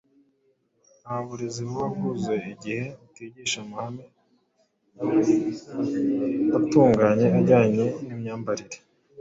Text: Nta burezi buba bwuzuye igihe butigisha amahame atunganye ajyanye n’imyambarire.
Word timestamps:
Nta 1.01 1.15
burezi 1.25 1.59
buba 1.67 1.87
bwuzuye 1.93 2.41
igihe 2.53 2.83
butigisha 3.01 3.57
amahame 3.65 4.03
atunganye 6.57 7.25
ajyanye 7.39 7.85
n’imyambarire. 8.05 8.77